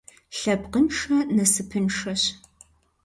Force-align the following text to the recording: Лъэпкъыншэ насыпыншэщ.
Лъэпкъыншэ 0.39 1.17
насыпыншэщ. 1.35 2.23